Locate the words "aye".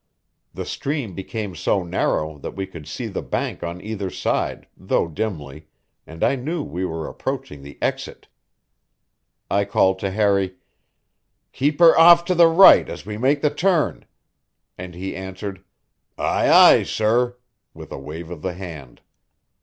16.17-16.49, 16.49-16.81